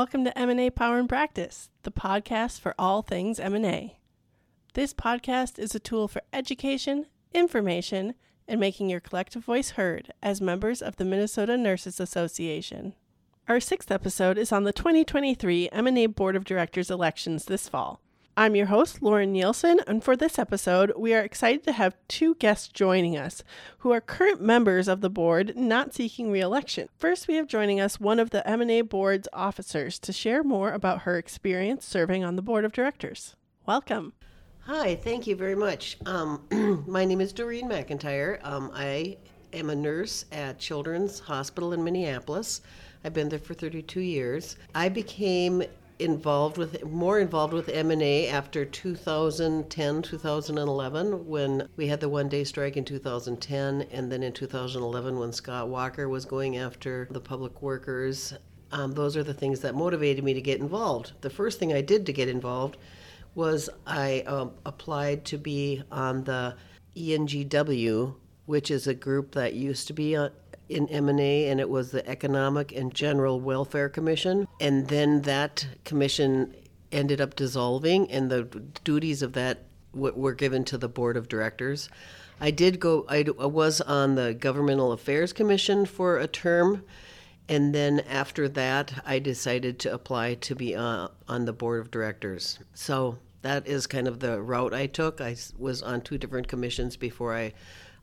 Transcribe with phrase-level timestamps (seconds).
[0.00, 3.96] Welcome to MNA Power and Practice, the podcast for all things MNA.
[4.72, 8.14] This podcast is a tool for education, information,
[8.48, 12.94] and making your collective voice heard as members of the Minnesota Nurses Association.
[13.46, 18.00] Our sixth episode is on the 2023 MNA Board of Directors elections this fall.
[18.36, 22.36] I'm your host, Lauren Nielsen, and for this episode, we are excited to have two
[22.36, 23.42] guests joining us
[23.78, 26.88] who are current members of the board not seeking re-election.
[26.96, 31.02] First, we have joining us one of the MNA board's officers to share more about
[31.02, 33.34] her experience serving on the board of directors.
[33.66, 34.12] Welcome.
[34.60, 35.98] Hi, thank you very much.
[36.06, 38.42] Um, my name is Doreen McIntyre.
[38.44, 39.16] Um, I
[39.52, 42.60] am a nurse at Children's Hospital in Minneapolis.
[43.04, 44.56] I've been there for 32 years.
[44.74, 45.64] I became
[46.00, 52.44] involved with more involved with MNA after 2010 2011 when we had the one day
[52.44, 57.62] strike in 2010 and then in 2011 when Scott Walker was going after the public
[57.62, 58.34] workers.
[58.72, 61.12] Um, those are the things that motivated me to get involved.
[61.20, 62.76] The first thing I did to get involved
[63.34, 66.56] was I um, applied to be on the
[66.96, 68.14] ENGW
[68.50, 70.16] which is a group that used to be
[70.70, 76.54] in MNA and it was the Economic and General Welfare Commission and then that commission
[76.92, 78.44] ended up dissolving and the
[78.84, 81.88] duties of that were given to the board of directors.
[82.40, 86.84] I did go I was on the Governmental Affairs Commission for a term
[87.48, 91.90] and then after that I decided to apply to be uh, on the board of
[91.90, 92.60] directors.
[92.74, 95.20] So that is kind of the route I took.
[95.20, 97.54] I was on two different commissions before I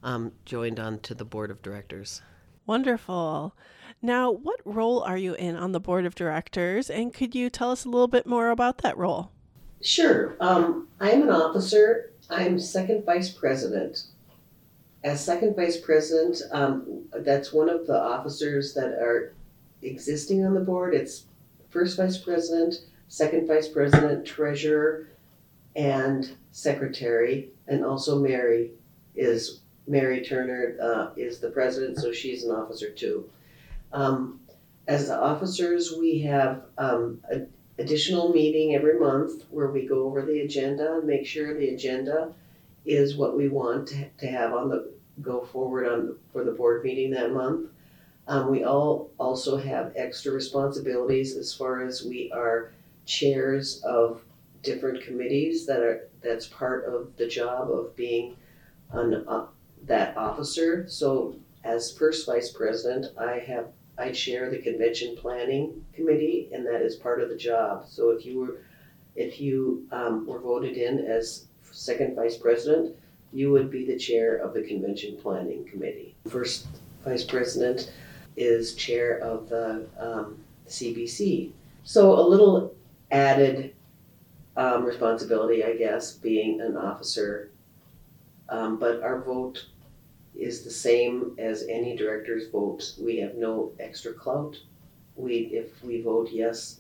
[0.04, 2.22] um, joined on to the board of directors.
[2.68, 3.56] Wonderful.
[4.02, 7.72] Now, what role are you in on the board of directors, and could you tell
[7.72, 9.32] us a little bit more about that role?
[9.82, 10.36] Sure.
[10.40, 12.12] Um, I'm an officer.
[12.30, 14.04] I'm second vice president.
[15.04, 19.34] As second vice president, um, that's one of the officers that are
[19.82, 20.94] existing on the board.
[20.94, 21.26] It's
[21.70, 22.76] first vice president,
[23.08, 25.08] second vice president, treasurer,
[25.76, 28.72] and secretary, and also Mary
[29.16, 33.30] is Mary Turner uh, is the president, so she's an officer too.
[33.94, 34.42] Um,
[34.88, 37.50] as the officers, we have um, an
[37.80, 42.34] additional meeting every month where we go over the agenda and make sure the agenda
[42.86, 46.84] is what we want to, to have on the go forward on for the board
[46.84, 47.70] meeting that month.
[48.28, 52.74] Um, we all also have extra responsibilities as far as we are
[53.06, 54.22] chairs of
[54.64, 58.36] different committees that are that's part of the job of being
[58.92, 59.46] an uh,
[59.88, 60.88] that officer.
[60.88, 63.68] So as first vice president, I have
[63.98, 67.86] I chair the convention planning committee, and that is part of the job.
[67.90, 68.58] So if you were
[69.16, 72.96] if you um, were voted in as second vice president,
[73.34, 76.16] you would be the chair of the convention planning committee.
[76.28, 76.68] First
[77.04, 77.92] vice president
[78.36, 80.38] is chair of the um,
[80.68, 81.52] CBC.
[81.84, 82.76] So a little
[83.12, 83.74] added
[84.56, 87.52] um, responsibility, I guess, being an officer.
[88.50, 89.66] Um, but our vote
[90.40, 92.94] is the same as any director's vote.
[93.00, 94.58] We have no extra clout.
[95.16, 96.80] We, if we vote yes,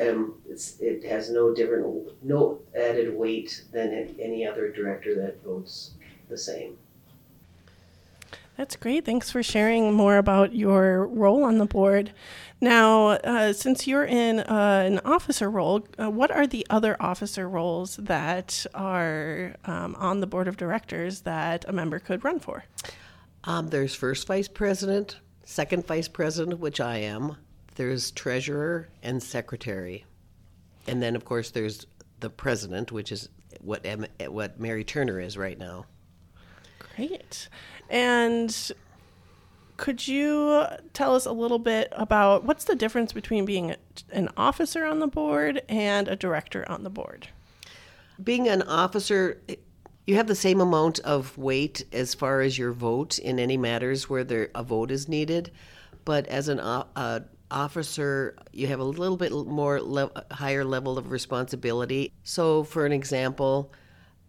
[0.00, 5.92] um, it's, it has no different, no added weight than any other director that votes
[6.28, 6.78] the same.
[8.56, 9.04] That's great.
[9.04, 12.12] Thanks for sharing more about your role on the board.
[12.60, 17.48] Now, uh, since you're in uh, an officer role, uh, what are the other officer
[17.48, 22.64] roles that are um, on the board of directors that a member could run for?
[23.44, 27.36] Um, there's first vice president, second vice president, which I am.
[27.74, 30.04] There's treasurer and secretary,
[30.86, 31.86] and then of course there's
[32.20, 33.30] the president, which is
[33.60, 33.84] what
[34.28, 35.86] what Mary Turner is right now.
[36.96, 37.48] Great.
[37.92, 38.72] And
[39.76, 40.64] could you
[40.94, 43.76] tell us a little bit about what's the difference between being
[44.10, 47.28] an officer on the board and a director on the board?
[48.22, 49.42] Being an officer,
[50.06, 54.08] you have the same amount of weight as far as your vote in any matters
[54.08, 55.50] where there a vote is needed,
[56.06, 57.20] but as an uh,
[57.50, 62.10] officer, you have a little bit more le- higher level of responsibility.
[62.22, 63.70] So, for an example,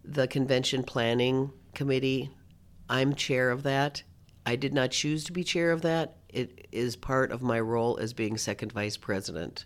[0.04, 2.30] the convention planning committee
[2.88, 4.02] I'm chair of that.
[4.46, 6.16] I did not choose to be chair of that.
[6.28, 9.64] It is part of my role as being second vice president.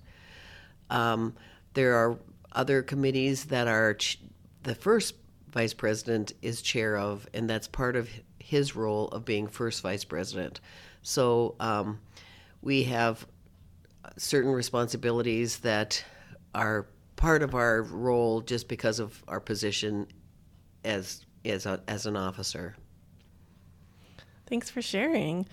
[0.91, 1.35] Um,
[1.75, 2.19] there are
[2.53, 4.21] other committees that are ch-
[4.63, 5.15] the first
[5.51, 10.05] vice president is chair of, and that's part of his role of being first vice
[10.05, 10.61] president.
[11.03, 12.01] So um,
[12.63, 13.27] we have
[14.17, 16.05] certain responsibilities that
[16.55, 16.87] are
[17.17, 20.07] part of our role just because of our position
[20.85, 22.77] as as a, as an officer.
[24.49, 25.47] Thanks for sharing.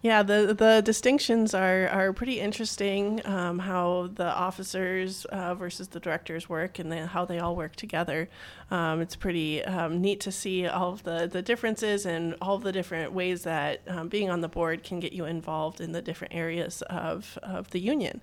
[0.00, 3.20] Yeah, the the distinctions are are pretty interesting.
[3.26, 8.28] Um, how the officers uh, versus the directors work, and how they all work together.
[8.70, 12.62] Um, it's pretty um, neat to see all of the the differences and all of
[12.62, 16.00] the different ways that um, being on the board can get you involved in the
[16.00, 18.22] different areas of of the union.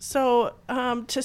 [0.00, 1.22] So um, to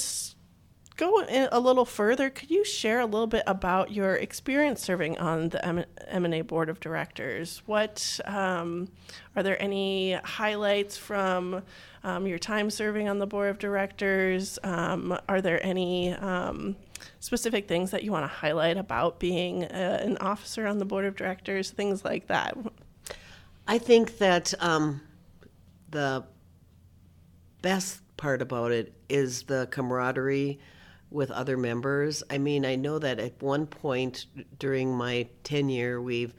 [1.00, 5.48] go a little further, could you share a little bit about your experience serving on
[5.48, 7.62] the MNA Board of Directors?
[7.66, 8.90] What um,
[9.34, 11.64] are there any highlights from
[12.04, 14.60] um, your time serving on the Board of Directors?
[14.62, 16.76] Um, are there any um,
[17.22, 21.06] specific things that you want to highlight about being a, an officer on the Board
[21.06, 21.72] of Directors?
[21.72, 22.58] Things like that.
[23.70, 25.00] I think that um,
[25.92, 26.26] the
[27.62, 30.60] best part about it is the camaraderie
[31.12, 32.24] with other members.
[32.30, 34.28] I mean, I know that at one point
[34.58, 36.32] during my tenure, we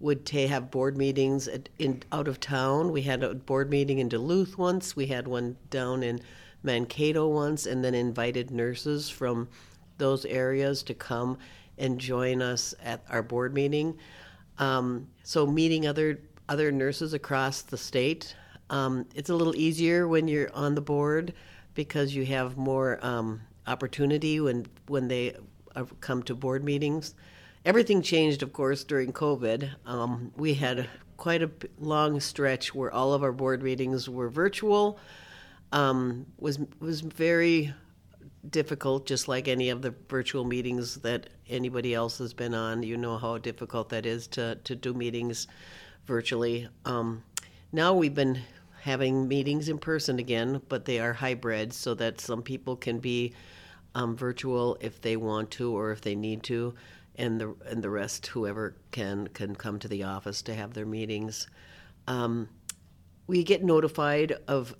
[0.00, 2.92] would t- have board meetings at, in out of town.
[2.92, 4.94] We had a board meeting in Duluth once.
[4.94, 6.20] We had one down in
[6.62, 9.48] Mankato once, and then invited nurses from
[9.96, 11.38] those areas to come
[11.78, 13.96] and join us at our board meeting.
[14.58, 18.34] Um, so meeting other other nurses across the state,
[18.70, 21.34] um, it's a little easier when you're on the board
[21.74, 25.36] because you have more um, opportunity when when they
[26.00, 27.14] come to board meetings.
[27.64, 29.70] Everything changed, of course, during COVID.
[29.84, 34.98] Um, we had quite a long stretch where all of our board meetings were virtual.
[35.72, 37.74] Um, was was very
[38.48, 42.82] difficult, just like any of the virtual meetings that anybody else has been on.
[42.82, 45.46] You know how difficult that is to to do meetings
[46.06, 46.68] virtually.
[46.84, 47.22] Um,
[47.72, 48.40] now we've been
[48.80, 53.34] having meetings in person again, but they are hybrid, so that some people can be
[53.94, 56.74] um, virtual if they want to or if they need to,
[57.16, 60.86] and the and the rest, whoever can, can come to the office to have their
[60.86, 61.48] meetings.
[62.06, 62.48] Um,
[63.26, 64.74] we get notified of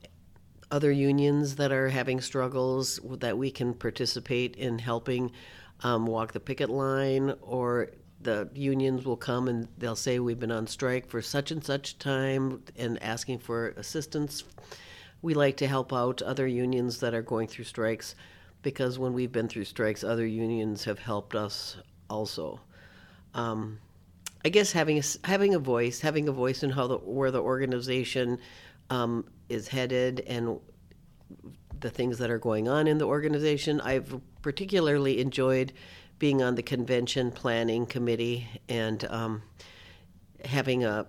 [0.71, 5.33] other unions that are having struggles that we can participate in helping
[5.83, 7.91] um, walk the picket line, or
[8.21, 11.99] the unions will come and they'll say we've been on strike for such and such
[11.99, 14.45] time and asking for assistance.
[15.23, 18.15] We like to help out other unions that are going through strikes
[18.69, 21.79] because when we've been through strikes, other unions have helped us
[22.11, 22.61] also.
[23.33, 23.79] Um,
[24.45, 27.41] I guess having a, having a voice, having a voice in how the where the
[27.41, 28.39] organization
[28.91, 30.61] um, is headed and
[31.81, 33.81] the things that are going on in the organization.
[33.81, 35.73] I've particularly enjoyed
[36.19, 39.43] being on the convention planning committee and um,
[40.45, 41.07] having a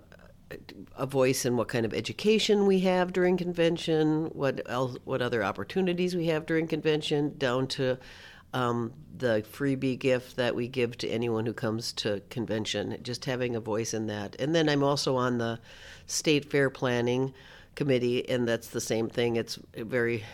[0.96, 5.42] a voice in what kind of education we have during convention, what else, what other
[5.42, 7.98] opportunities we have during convention, down to
[8.52, 12.98] um, the freebie gift that we give to anyone who comes to convention.
[13.02, 15.60] Just having a voice in that, and then I'm also on the
[16.06, 17.32] state fair planning
[17.74, 19.36] committee, and that's the same thing.
[19.36, 20.24] It's very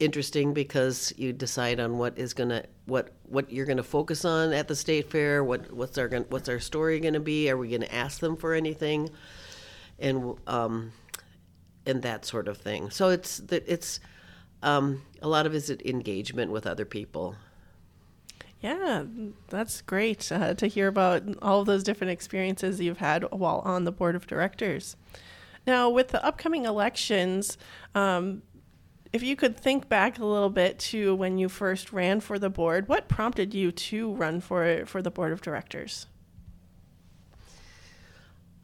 [0.00, 4.68] interesting because you decide on what is gonna what what you're gonna focus on at
[4.68, 5.44] the state fair.
[5.44, 7.50] What what's our what's our story gonna be?
[7.50, 9.10] Are we gonna ask them for anything?
[10.02, 10.92] And um,
[11.86, 12.90] and that sort of thing.
[12.90, 14.00] So it's that it's
[14.62, 17.36] um, a lot of is it engagement with other people.
[18.60, 19.04] Yeah,
[19.48, 23.84] that's great uh, to hear about all of those different experiences you've had while on
[23.84, 24.94] the board of directors.
[25.66, 27.58] Now, with the upcoming elections,
[27.96, 28.42] um,
[29.12, 32.48] if you could think back a little bit to when you first ran for the
[32.48, 36.06] board, what prompted you to run for for the board of directors?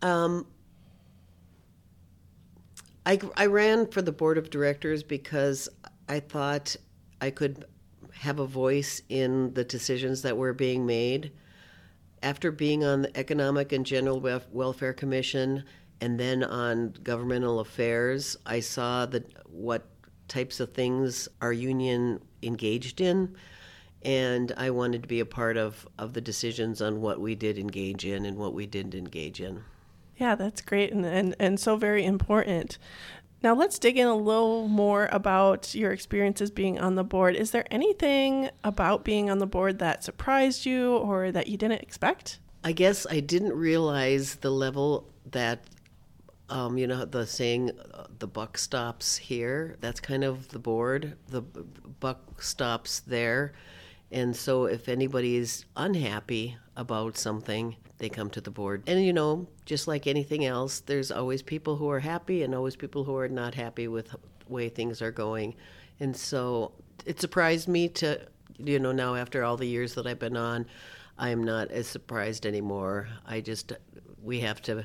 [0.01, 0.47] Um,
[3.09, 5.67] I, I ran for the board of directors because
[6.11, 6.77] I thought
[7.23, 7.65] I could
[8.13, 11.33] have a voice in the decisions that were being made.
[12.23, 14.21] After being on the Economic and General
[14.53, 15.65] Welfare Commission
[16.03, 19.87] and then on governmental affairs, I saw that what
[20.29, 23.35] types of things our union engaged in
[24.03, 27.57] and I wanted to be a part of, of the decisions on what we did
[27.57, 29.65] engage in and what we didn't engage in.
[30.19, 32.79] Yeah, that's great and, and, and so very important.
[33.41, 37.37] Now, let's dig in a little more about your experiences being on the board.
[37.37, 41.81] Is there anything about being on the board that surprised you or that you didn't
[41.81, 42.41] expect?
[42.65, 45.61] I guess I didn't realize the level that,
[46.49, 49.77] um, you know, the saying, uh, the buck stops here.
[49.81, 51.17] That's kind of the board.
[51.29, 53.53] The buck stops there.
[54.11, 58.83] And so if anybody is unhappy about something, they come to the board.
[58.87, 62.77] And you know, just like anything else, there's always people who are happy and always
[62.77, 65.55] people who are not happy with the way things are going.
[66.01, 66.73] And so
[67.05, 68.21] it surprised me to,
[68.59, 70.67] you know, now after all the years that I've been on,
[71.19, 73.09] I'm not as surprised anymore.
[73.27, 73.73] I just,
[74.23, 74.85] we have to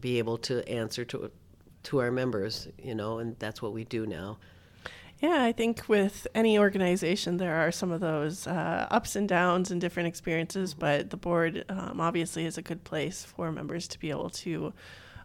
[0.00, 1.30] be able to answer to
[1.84, 4.38] to our members, you know, and that's what we do now.
[5.20, 9.70] Yeah, I think with any organization, there are some of those uh, ups and downs
[9.70, 13.98] and different experiences, but the board um, obviously is a good place for members to
[13.98, 14.74] be able to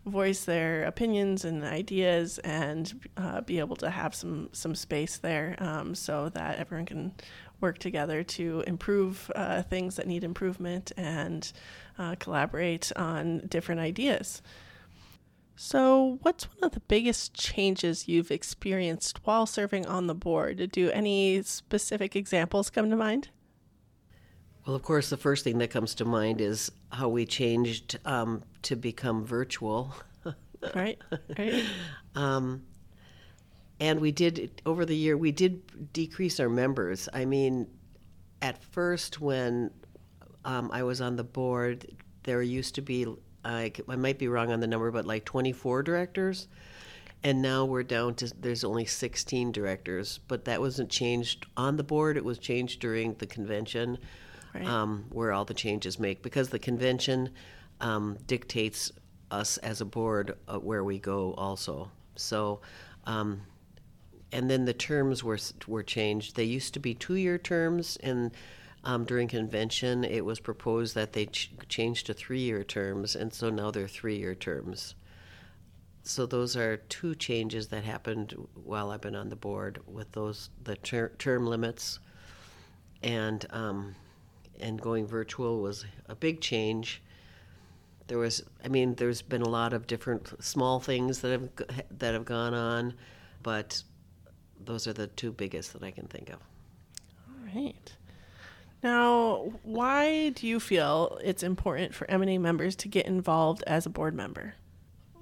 [0.05, 5.55] voice their opinions and ideas and uh, be able to have some, some space there
[5.59, 7.13] um, so that everyone can
[7.59, 11.51] work together to improve uh, things that need improvement and
[11.97, 14.41] uh, collaborate on different ideas.
[15.61, 20.71] So, what's one of the biggest changes you've experienced while serving on the board?
[20.71, 23.27] Do any specific examples come to mind?
[24.65, 28.41] Well, of course, the first thing that comes to mind is how we changed um,
[28.61, 29.93] to become virtual.
[30.75, 30.97] right,
[31.37, 31.65] right.
[32.15, 32.63] Um,
[33.81, 37.09] and we did, over the year, we did decrease our members.
[37.13, 37.67] I mean,
[38.41, 39.71] at first, when
[40.45, 43.07] um, I was on the board, there used to be
[43.43, 46.47] I, I might be wrong on the number, but like 24 directors.
[47.23, 51.83] And now we're down to there's only 16 directors, but that wasn't changed on the
[51.83, 52.15] board.
[52.15, 53.97] It was changed during the convention,
[54.53, 54.65] right.
[54.65, 57.29] um, where all the changes make because the convention
[57.81, 58.91] um, dictates
[59.31, 61.91] us as a board uh, where we go also.
[62.15, 62.61] So,
[63.05, 63.41] um,
[64.31, 66.37] and then the terms were were changed.
[66.37, 68.31] They used to be two year terms, and
[68.83, 73.33] um, during convention, it was proposed that they ch- change to three year terms, and
[73.33, 74.95] so now they're three year terms.
[76.03, 78.33] So those are two changes that happened
[78.63, 81.99] while I've been on the board with those the ter- term limits,
[83.03, 83.95] and um,
[84.59, 87.01] and going virtual was a big change.
[88.07, 91.49] There was, I mean, there's been a lot of different small things that have
[91.99, 92.93] that have gone on,
[93.43, 93.83] but
[94.63, 96.39] those are the two biggest that I can think of.
[97.27, 97.93] All right.
[98.81, 103.89] Now, why do you feel it's important for MNA members to get involved as a
[103.89, 104.55] board member?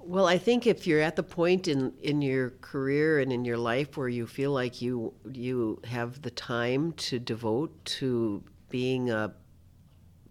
[0.08, 3.58] Well, I think if you're at the point in, in your career and in your
[3.58, 9.34] life where you feel like you you have the time to devote to being a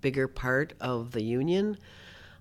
[0.02, 1.78] bigger part of the union,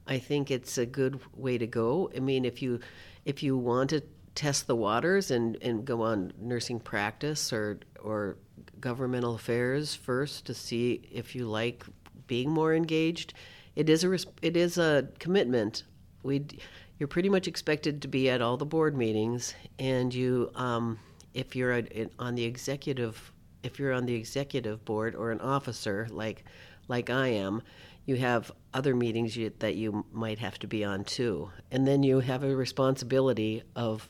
[0.07, 2.11] I think it's a good way to go.
[2.17, 2.81] I mean, if you
[3.27, 4.03] if you want to
[4.35, 8.39] test the waters and, and go on nursing practice or or
[8.81, 11.85] governmental affairs first to see if you like
[12.27, 13.35] being more engaged.
[13.75, 15.85] It is a it is a commitment.
[16.23, 16.47] We
[16.99, 20.99] you're pretty much expected to be at all the board meetings, and you um,
[21.35, 21.83] if you're
[22.19, 26.45] on the executive if you're on the executive board or an officer like
[26.89, 27.63] like I am,
[28.05, 32.03] you have other meetings you, that you might have to be on too, and then
[32.03, 34.09] you have a responsibility of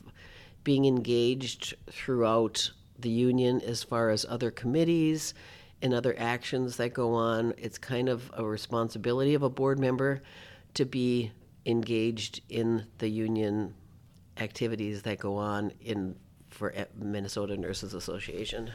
[0.63, 5.33] being engaged throughout the union as far as other committees
[5.81, 7.53] and other actions that go on.
[7.57, 10.21] It's kind of a responsibility of a board member
[10.73, 11.31] to be
[11.65, 13.75] engaged in the union
[14.37, 16.15] activities that go on in
[16.49, 18.71] for Minnesota Nurses Association.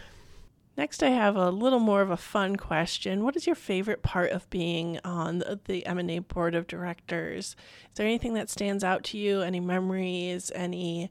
[0.76, 3.24] Next, I have a little more of a fun question.
[3.24, 7.56] What is your favorite part of being on the MNA board of directors?
[7.90, 9.42] Is there anything that stands out to you?
[9.42, 10.50] Any memories?
[10.54, 11.10] Any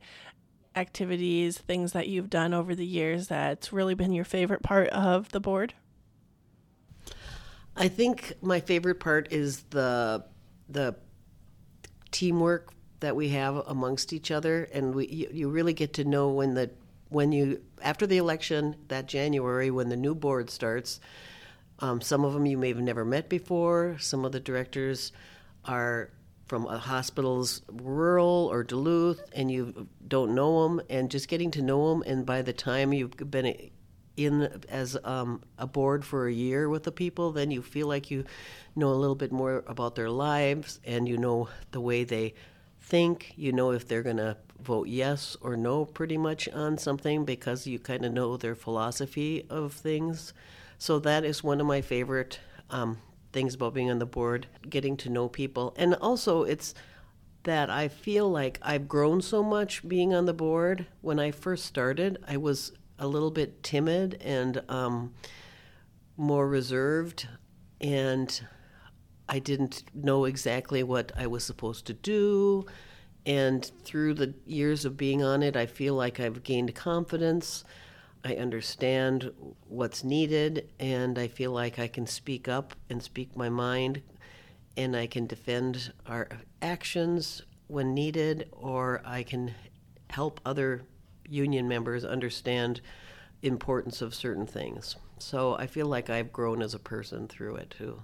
[0.76, 5.30] activities, things that you've done over the years that's really been your favorite part of
[5.30, 5.74] the board?
[7.76, 10.26] I think my favorite part is the
[10.70, 10.96] the
[12.12, 16.30] teamwork that we have amongst each other, and we you, you really get to know
[16.30, 16.70] when the
[17.10, 21.00] when you after the election that January when the new board starts.
[21.80, 23.98] Um, some of them you may have never met before.
[24.00, 25.12] Some of the directors
[25.66, 26.12] are
[26.52, 31.94] from hospital's rural or Duluth and you don't know them and just getting to know
[31.94, 33.70] them and by the time you've been
[34.18, 38.12] in as um, a board for a year with the people then you feel like
[38.12, 38.26] you
[38.76, 42.34] know a little bit more about their lives and you know the way they
[42.82, 43.32] think.
[43.38, 47.66] You know if they're going to vote yes or no pretty much on something because
[47.66, 50.34] you kind of know their philosophy of things.
[50.78, 52.98] So that is one of my favorite um,
[53.32, 55.74] things about being on the board, getting to know people.
[55.78, 56.74] And also, it's
[57.44, 60.86] that I feel like I've grown so much being on the board.
[61.02, 65.14] When I first started, I was a little bit timid and um,
[66.18, 67.28] more reserved,
[67.80, 68.42] and
[69.28, 72.66] I didn't know exactly what I was supposed to do.
[73.26, 77.64] And through the years of being on it, I feel like I've gained confidence
[78.24, 79.32] I understand
[79.68, 84.02] what's needed, and I feel like I can speak up and speak my mind,
[84.78, 86.30] and I can defend our
[86.62, 89.54] actions when needed, or I can
[90.10, 90.84] help other
[91.28, 92.82] union members understand
[93.42, 94.98] importance of certain things.
[95.18, 98.02] So I feel like I've grown as a person through it too.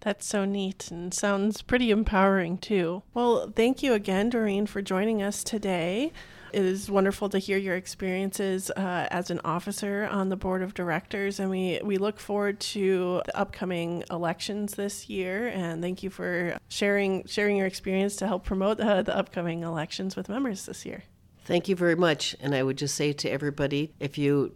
[0.00, 3.02] That's so neat and sounds pretty empowering too.
[3.14, 6.12] Well, thank you again, Doreen, for joining us today.
[6.56, 10.72] It is wonderful to hear your experiences uh, as an officer on the board of
[10.72, 15.48] directors, and we, we look forward to the upcoming elections this year.
[15.48, 20.16] And thank you for sharing sharing your experience to help promote uh, the upcoming elections
[20.16, 21.02] with members this year.
[21.44, 22.34] Thank you very much.
[22.40, 24.54] And I would just say to everybody, if you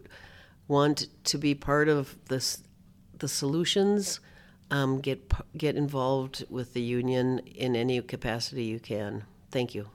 [0.67, 2.63] want to be part of this,
[3.19, 4.21] the solutions
[4.71, 9.23] um, get get involved with the union in any capacity you can.
[9.51, 9.89] Thank you.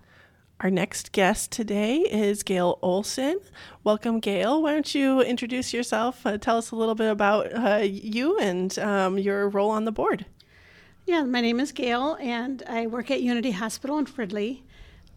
[0.60, 3.40] Our next guest today is Gail Olson.
[3.84, 4.62] Welcome, Gail.
[4.62, 6.24] Why don't you introduce yourself?
[6.24, 9.92] Uh, tell us a little bit about uh, you and um, your role on the
[9.92, 10.24] board.
[11.04, 14.62] Yeah, my name is Gail, and I work at Unity Hospital in Fridley.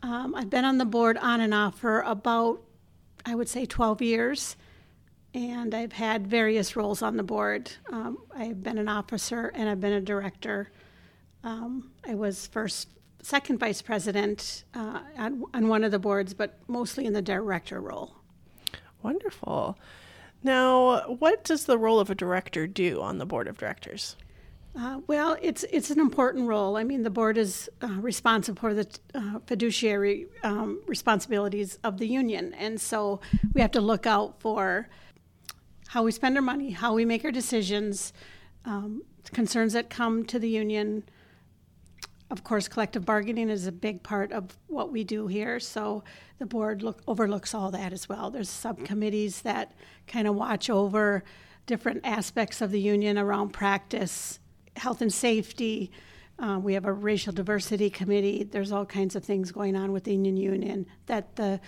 [0.03, 2.61] Um, I've been on the board on and off for about,
[3.25, 4.55] I would say, 12 years
[5.33, 7.71] and I've had various roles on the board.
[7.91, 10.71] Um, I've been an officer and I've been a director.
[11.43, 12.89] Um, I was first,
[13.21, 17.81] second vice president uh, on, on, one of the boards, but mostly in the director
[17.81, 18.15] role.
[19.01, 19.77] Wonderful.
[20.43, 24.15] Now, what does the role of a director do on the board of directors?
[24.77, 26.77] Uh, well, it's it's an important role.
[26.77, 32.07] I mean, the board is uh, responsible for the uh, fiduciary um, responsibilities of the
[32.07, 33.19] union, and so
[33.53, 34.87] we have to look out for
[35.87, 38.13] how we spend our money, how we make our decisions,
[38.63, 39.01] um,
[39.33, 41.03] concerns that come to the union.
[42.31, 46.03] Of course, collective bargaining is a big part of what we do here, so
[46.37, 48.29] the board look, overlooks all that as well.
[48.29, 49.73] There's subcommittees that
[50.07, 51.23] kind of watch over
[51.65, 54.39] different aspects of the union around practice,
[54.75, 55.91] health and safety.
[56.37, 58.43] Uh, we have a racial diversity committee.
[58.43, 61.59] There's all kinds of things going on within the union that the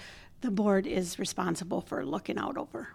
[0.41, 2.89] the board is responsible for looking out over.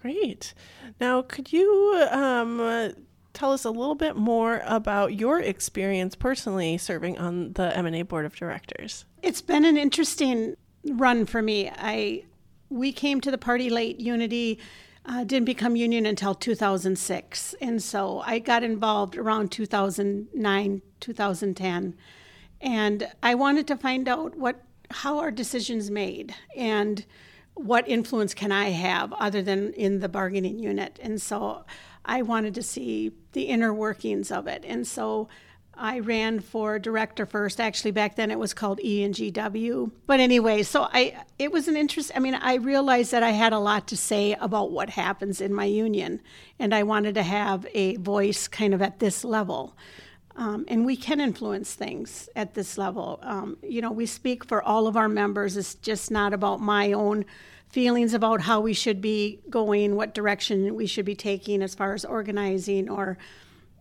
[0.00, 0.54] Great.
[1.00, 2.94] Now, could you um,
[3.32, 8.26] tell us a little bit more about your experience personally serving on the MNA board
[8.26, 9.04] of directors?
[9.22, 11.70] It's been an interesting run for me.
[11.70, 12.24] I
[12.68, 14.00] we came to the party late.
[14.00, 14.58] Unity
[15.04, 21.94] uh, didn't become union until 2006, and so I got involved around 2009, 2010,
[22.60, 27.04] and I wanted to find out what how are decisions made and
[27.54, 30.98] what influence can I have other than in the bargaining unit?
[31.02, 31.64] And so
[32.04, 34.64] I wanted to see the inner workings of it.
[34.66, 35.28] And so
[35.74, 37.60] I ran for director first.
[37.60, 39.90] Actually, back then it was called E and GW.
[40.06, 42.12] But anyway, so I it was an interest.
[42.14, 45.54] I mean, I realized that I had a lot to say about what happens in
[45.54, 46.20] my union,
[46.58, 49.76] and I wanted to have a voice kind of at this level.
[50.34, 53.18] Um, and we can influence things at this level.
[53.22, 55.56] Um, you know, we speak for all of our members.
[55.58, 57.26] It's just not about my own
[57.72, 61.94] feelings about how we should be going, what direction we should be taking as far
[61.94, 63.18] as organizing or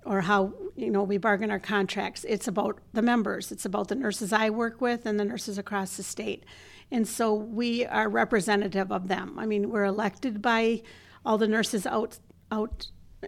[0.04, 2.24] or how you know we bargain our contracts.
[2.24, 3.52] It's about the members.
[3.52, 6.44] It's about the nurses I work with and the nurses across the state.
[6.90, 9.38] And so we are representative of them.
[9.38, 10.82] I mean, we're elected by
[11.26, 12.18] all the nurses out
[12.52, 12.88] out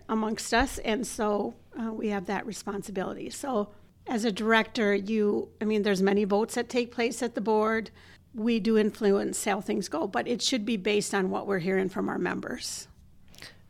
[0.10, 3.30] amongst us, and so uh, we have that responsibility.
[3.30, 3.69] So,
[4.08, 7.91] as a director, you, I mean, there's many votes that take place at the board.
[8.33, 11.89] We do influence how things go, but it should be based on what we're hearing
[11.89, 12.87] from our members.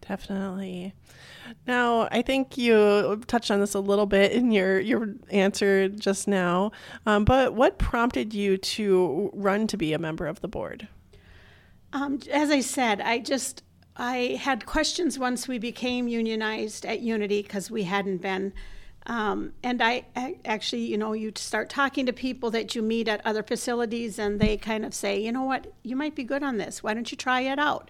[0.08, 0.94] Definitely.
[1.68, 6.28] Now, I think you touched on this a little bit in your your answer just
[6.28, 6.72] now,
[7.06, 10.88] um, but what prompted you to run to be a member of the board?
[11.92, 13.64] Um, as I said, I just
[13.96, 18.54] I had questions once we became unionized at Unity because we hadn't been.
[19.06, 23.08] Um, and I, I, actually, you know, you start talking to people that you meet
[23.08, 26.44] at other facilities, and they kind of say, you know what, you might be good
[26.44, 26.82] on this.
[26.82, 27.90] Why don't you try it out?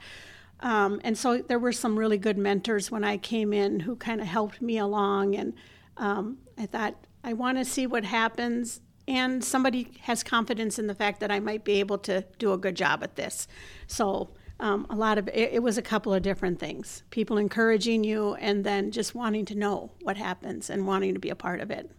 [0.61, 4.21] Um, and so there were some really good mentors when I came in who kind
[4.21, 5.35] of helped me along.
[5.35, 5.53] And
[5.97, 8.79] um, I thought, I want to see what happens.
[9.07, 12.57] And somebody has confidence in the fact that I might be able to do a
[12.57, 13.47] good job at this.
[13.87, 17.03] So um, a lot of it, it, was a couple of different things.
[17.09, 21.29] People encouraging you and then just wanting to know what happens and wanting to be
[21.29, 21.91] a part of it.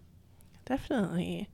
[0.64, 1.48] Definitely.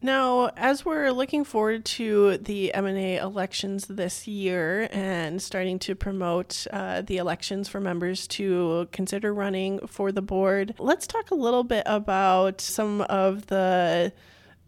[0.00, 6.66] Now as we're looking forward to the MNA elections this year and starting to promote
[6.72, 11.62] uh, the elections for members to consider running for the board let's talk a little
[11.62, 14.12] bit about some of the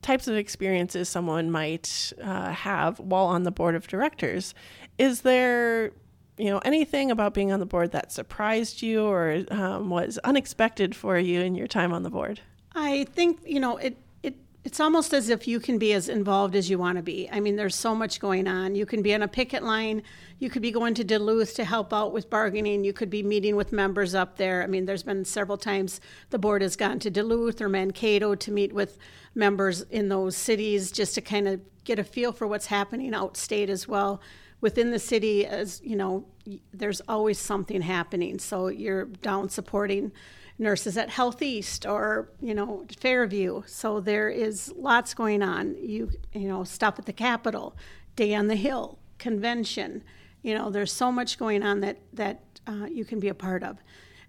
[0.04, 4.54] types of experiences someone might uh, have while on the board of directors.
[4.98, 5.92] Is there,
[6.38, 10.94] you know, anything about being on the board that surprised you or um, was unexpected
[10.94, 12.40] for you in your time on the board?
[12.74, 13.96] I think you know it.
[14.22, 17.28] It it's almost as if you can be as involved as you want to be.
[17.30, 18.74] I mean, there's so much going on.
[18.74, 20.02] You can be on a picket line.
[20.38, 22.82] You could be going to Duluth to help out with bargaining.
[22.82, 24.62] You could be meeting with members up there.
[24.62, 28.50] I mean, there's been several times the board has gone to Duluth or Mankato to
[28.50, 28.98] meet with
[29.34, 33.68] members in those cities just to kind of get a feel for what's happening outstate
[33.68, 34.20] as well.
[34.64, 36.24] Within the city, as you know,
[36.72, 38.38] there's always something happening.
[38.38, 40.10] So you're down supporting
[40.58, 43.62] nurses at HealthEast or you know Fairview.
[43.66, 45.76] So there is lots going on.
[45.78, 47.76] You you know stop at the Capitol,
[48.16, 50.02] Day on the Hill, convention.
[50.40, 53.62] You know there's so much going on that that uh, you can be a part
[53.62, 53.76] of.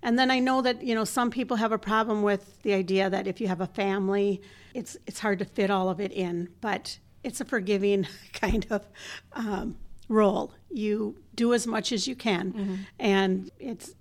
[0.03, 3.09] And then I know that you know some people have a problem with the idea
[3.09, 4.41] that if you have a family,
[4.73, 6.49] it's it's hard to fit all of it in.
[6.59, 8.85] But it's a forgiving kind of
[9.31, 10.53] um, role.
[10.71, 12.75] You do as much as you can, mm-hmm.
[12.99, 13.93] and it's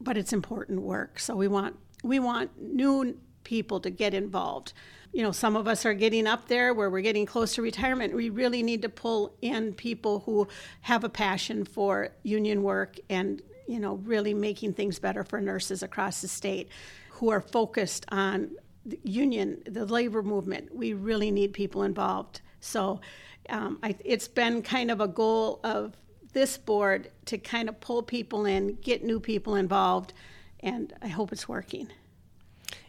[0.00, 1.18] but it's important work.
[1.18, 4.72] So we want we want new people to get involved.
[5.12, 8.14] You know, some of us are getting up there where we're getting close to retirement.
[8.14, 10.48] We really need to pull in people who
[10.80, 15.82] have a passion for union work and, you know, really making things better for nurses
[15.82, 16.68] across the state
[17.10, 18.50] who are focused on
[18.84, 20.74] the union, the labor movement.
[20.74, 22.40] We really need people involved.
[22.60, 23.00] So
[23.48, 25.96] um, I, it's been kind of a goal of
[26.32, 30.12] this board to kind of pull people in, get new people involved,
[30.60, 31.88] and I hope it's working.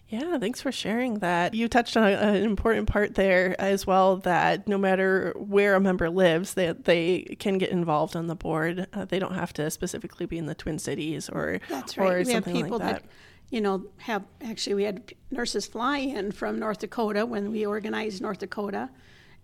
[0.07, 1.55] Yeah, thanks for sharing that.
[1.55, 6.09] You touched on an important part there as well that no matter where a member
[6.09, 8.87] lives, they, they can get involved on the board.
[8.93, 12.13] Uh, they don't have to specifically be in the Twin Cities or, That's right.
[12.13, 13.01] or we something have people like that.
[13.03, 13.09] that
[13.49, 18.21] you know, have actually we had nurses fly in from North Dakota when we organized
[18.21, 18.89] North Dakota,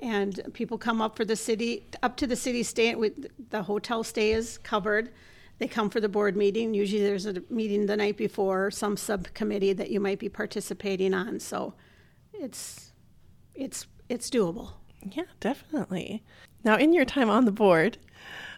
[0.01, 4.03] and people come up for the city up to the city stay with the hotel
[4.03, 5.11] stay is covered.
[5.59, 6.73] They come for the board meeting.
[6.73, 11.39] Usually there's a meeting the night before some subcommittee that you might be participating on.
[11.39, 11.75] So
[12.33, 12.91] it's
[13.53, 14.73] it's it's doable.
[15.11, 16.23] Yeah definitely.
[16.63, 17.97] Now in your time on the board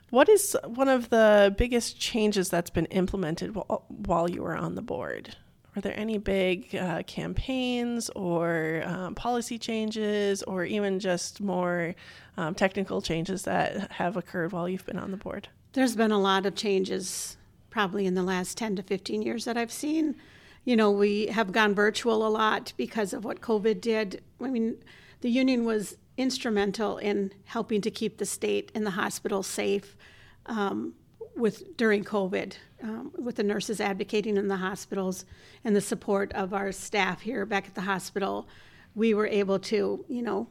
[0.09, 4.75] what is one of the biggest changes that's been implemented while, while you were on
[4.75, 5.35] the board
[5.75, 11.95] are there any big uh, campaigns or um, policy changes or even just more
[12.37, 15.47] um, technical changes that have occurred while you've been on the board?
[15.73, 17.37] There's been a lot of changes
[17.71, 20.15] probably in the last 10 to 15 years that I've seen.
[20.63, 24.21] You know, we have gone virtual a lot because of what COVID did.
[24.39, 24.75] I mean,
[25.21, 29.97] the union was instrumental in helping to keep the state and the hospital safe.
[30.45, 30.93] Um,
[31.35, 35.25] with during COVID, um, with the nurses advocating in the hospitals
[35.63, 38.47] and the support of our staff here back at the hospital,
[38.95, 40.47] we were able to, you know,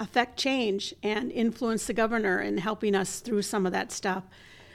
[0.00, 4.24] affect change and influence the governor in helping us through some of that stuff.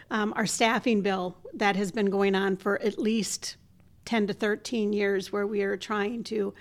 [0.09, 3.57] Um, our staffing bill that has been going on for at least
[4.05, 6.53] 10 to 13 years, where we are trying to,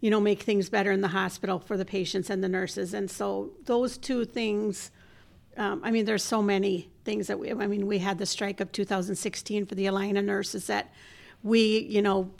[0.00, 2.94] you know, make things better in the hospital for the patients and the nurses.
[2.94, 4.90] And so those two things
[5.56, 8.60] um, I mean, there's so many things that we, I mean, we had the strike
[8.60, 10.92] of 2016 for the Allina nurses that
[11.42, 12.30] we, you know,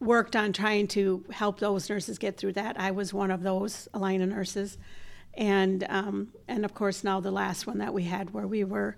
[0.00, 2.78] worked on trying to help those nurses get through that.
[2.78, 4.78] I was one of those Allina nurses.
[5.34, 8.96] And, um, and of course, now the last one that we had where we were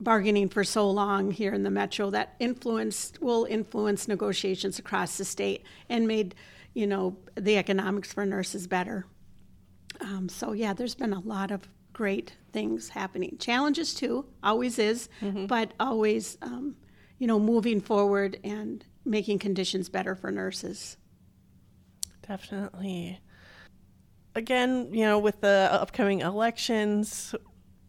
[0.00, 5.24] bargaining for so long here in the metro that influenced, will influence negotiations across the
[5.24, 6.34] state and made,
[6.74, 9.06] you know, the economics for nurses better.
[10.00, 13.36] Um, so, yeah, there's been a lot of great things happening.
[13.38, 15.44] Challenges too, always is, mm-hmm.
[15.44, 16.74] but always, um,
[17.18, 20.96] you know, moving forward and making conditions better for nurses.
[22.26, 23.20] Definitely.
[24.34, 27.34] Again, you know, with the upcoming elections,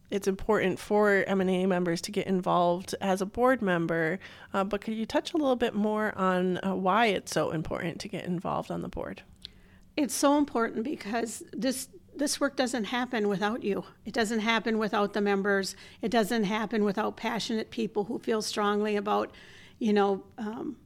[0.10, 4.20] it's important for MNA members to get involved as a board member.
[4.54, 8.02] Uh, but could you touch a little bit more on uh, why it's so important
[8.02, 9.22] to get involved on the board?
[9.96, 13.84] It's so important because this this work doesn't happen without you.
[14.06, 15.76] It doesn't happen without the members.
[16.02, 19.32] It doesn't happen without passionate people who feel strongly about,
[19.80, 20.78] you know, um,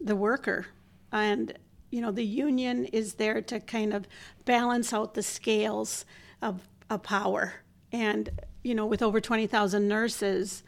[0.00, 0.66] the worker.
[1.12, 1.58] And,
[1.90, 4.06] you know, the union is there to kind of
[4.44, 6.04] balance out the scales
[6.42, 7.54] of, of power.
[7.92, 8.30] And,
[8.62, 10.62] you know, with over 20,000 nurses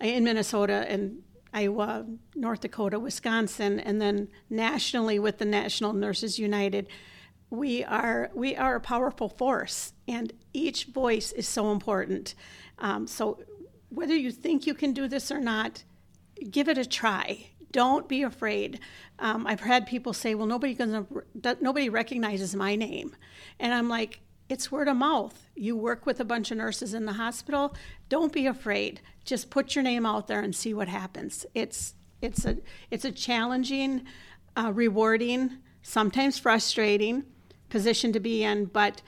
[0.00, 6.88] in Minnesota and Iowa, North Dakota, Wisconsin, and then nationally with the National Nurses United,
[7.50, 12.34] we are we are a powerful force, and each voice is so important.
[12.78, 13.40] Um, so,
[13.88, 15.84] whether you think you can do this or not,
[16.50, 17.46] give it a try.
[17.72, 18.80] Don't be afraid.
[19.18, 21.06] Um, I've had people say, "Well, nobody gonna,
[21.60, 23.16] nobody recognizes my name,"
[23.58, 25.48] and I'm like, "It's word of mouth.
[25.54, 27.74] You work with a bunch of nurses in the hospital.
[28.10, 29.00] Don't be afraid.
[29.24, 31.46] Just put your name out there and see what happens.
[31.54, 32.58] It's it's a
[32.90, 34.04] it's a challenging,
[34.54, 37.24] uh, rewarding, sometimes frustrating."
[37.68, 39.02] Position to be in, but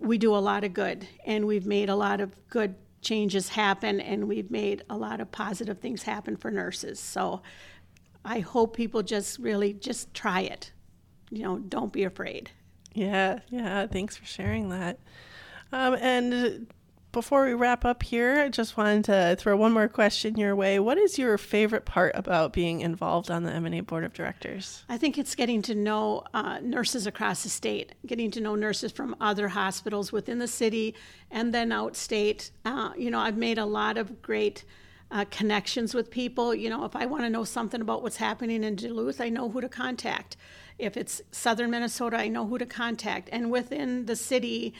[0.00, 4.00] we do a lot of good and we've made a lot of good changes happen
[4.00, 7.00] and we've made a lot of positive things happen for nurses.
[7.00, 7.42] So
[8.24, 10.72] I hope people just really just try it.
[11.30, 12.50] You know, don't be afraid.
[12.92, 13.86] Yeah, yeah.
[13.86, 14.98] Thanks for sharing that.
[15.72, 16.66] Um, and
[17.12, 20.78] before we wrap up here, I just wanted to throw one more question your way.
[20.78, 24.84] What is your favorite part about being involved on the MNA board of directors?
[24.88, 28.92] I think it's getting to know uh, nurses across the state, getting to know nurses
[28.92, 30.94] from other hospitals within the city
[31.30, 32.50] and then outstate.
[32.64, 34.64] Uh, you know, I've made a lot of great
[35.10, 36.54] uh, connections with people.
[36.54, 39.48] You know, if I want to know something about what's happening in Duluth, I know
[39.48, 40.36] who to contact.
[40.78, 43.28] If it's southern Minnesota, I know who to contact.
[43.32, 44.74] And within the city,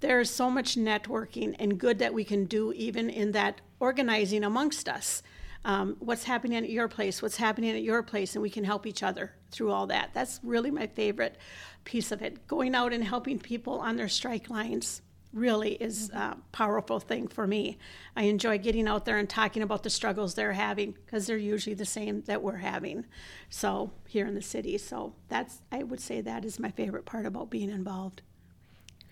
[0.00, 4.88] there's so much networking and good that we can do even in that organizing amongst
[4.88, 5.22] us.
[5.64, 8.86] Um, what's happening at your place, what's happening at your place, and we can help
[8.86, 10.10] each other through all that.
[10.14, 11.36] That's really my favorite
[11.84, 12.46] piece of it.
[12.46, 17.46] Going out and helping people on their strike lines really is a powerful thing for
[17.46, 17.78] me.
[18.16, 21.74] I enjoy getting out there and talking about the struggles they're having because they're usually
[21.74, 23.06] the same that we're having.
[23.48, 27.26] So here in the city, so that's I would say that is my favorite part
[27.26, 28.22] about being involved.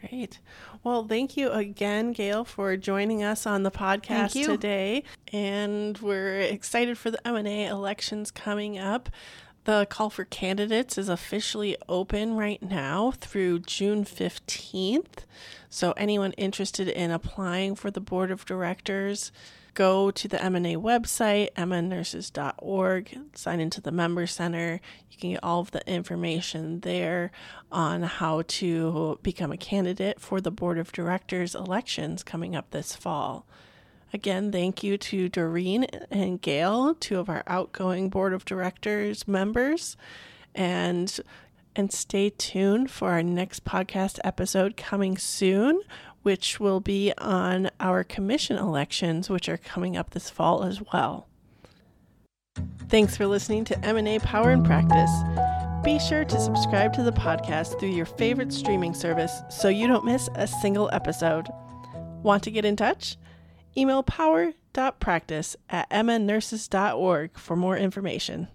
[0.00, 0.38] Great.
[0.84, 5.02] Well, thank you again, Gail, for joining us on the podcast today.
[5.32, 9.10] And we're excited for the MNA elections coming up.
[9.68, 15.26] The call for candidates is officially open right now through June 15th.
[15.68, 19.30] So anyone interested in applying for the board of directors,
[19.74, 24.80] go to the MNA website, mnnurses.org, sign into the member center.
[25.10, 27.30] You can get all of the information there
[27.70, 32.96] on how to become a candidate for the board of directors elections coming up this
[32.96, 33.44] fall.
[34.12, 39.96] Again, thank you to Doreen and Gail, two of our outgoing board of directors members.
[40.54, 41.20] And
[41.76, 45.80] and stay tuned for our next podcast episode coming soon,
[46.22, 51.28] which will be on our commission elections, which are coming up this fall as well.
[52.88, 55.10] Thanks for listening to MNA Power in Practice.
[55.84, 60.04] Be sure to subscribe to the podcast through your favorite streaming service so you don't
[60.04, 61.46] miss a single episode.
[62.22, 63.16] Want to get in touch?
[63.76, 68.48] Email power.practice at mnnurses.org for more information.